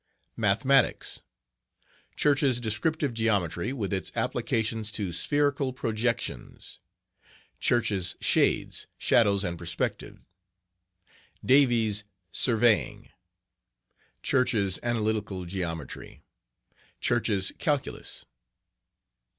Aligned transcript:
Mathematics...............Church's 0.35 2.59
Descriptive 2.59 3.13
Geometry, 3.13 3.71
with 3.71 3.93
its 3.93 4.11
applications 4.15 4.91
to 4.93 5.11
Spherical 5.11 5.73
Projections. 5.73 6.79
Church's 7.59 8.15
Shades, 8.19 8.87
Shadows 8.97 9.43
and 9.43 9.59
Perspective. 9.59 10.25
Davies' 11.45 12.03
Surveying. 12.31 13.09
Church's 14.23 14.79
Analytical 14.81 15.45
Geometry. 15.45 16.23
Church's 16.99 17.51
Calculus. 17.59 18.25